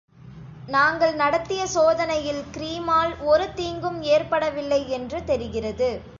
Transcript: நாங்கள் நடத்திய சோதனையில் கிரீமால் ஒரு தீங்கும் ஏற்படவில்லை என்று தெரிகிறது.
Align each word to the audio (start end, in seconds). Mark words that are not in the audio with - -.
நாங்கள் 0.67 1.15
நடத்திய 1.15 1.67
சோதனையில் 1.67 2.43
கிரீமால் 2.51 3.13
ஒரு 3.19 3.53
தீங்கும் 3.53 4.01
ஏற்படவில்லை 4.01 4.89
என்று 4.89 5.23
தெரிகிறது. 5.23 6.01